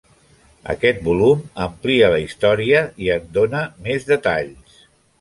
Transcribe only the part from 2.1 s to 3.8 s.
la història i en dóna